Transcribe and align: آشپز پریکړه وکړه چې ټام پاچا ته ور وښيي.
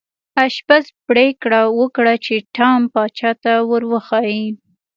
آشپز 0.45 0.85
پریکړه 1.07 1.61
وکړه 1.79 2.13
چې 2.25 2.35
ټام 2.55 2.81
پاچا 2.93 3.31
ته 3.43 3.53
ور 3.69 3.83
وښيي. 3.91 4.45